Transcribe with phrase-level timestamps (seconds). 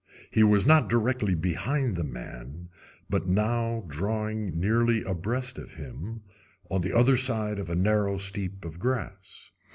[0.31, 2.69] He was not directly behind the man,
[3.07, 6.23] but now drawing nearly abreast of him,
[6.71, 9.51] on the other side of the narrow steep of grass.